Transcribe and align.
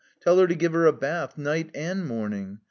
Tell 0.19 0.39
her 0.39 0.47
to 0.47 0.55
give 0.55 0.73
her 0.73 0.87
a 0.87 0.91
bath 0.93 1.37
night 1.37 1.69
and 1.75 2.07
morning. 2.07 2.57